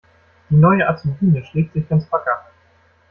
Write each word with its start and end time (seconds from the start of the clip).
Die 0.49 0.55
neue 0.55 0.89
Azubine 0.89 1.45
schlägt 1.45 1.73
sich 1.73 1.87
ganz 1.87 2.11
wacker. 2.11 2.47